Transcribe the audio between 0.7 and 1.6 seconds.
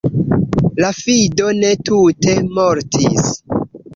La fido